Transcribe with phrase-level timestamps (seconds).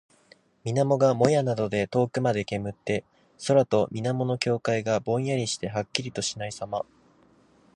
[0.63, 3.05] 水面がもやなどで遠くまで煙って、
[3.45, 6.87] 空と水面の境界がぼんやりしてはっきりとしないさま。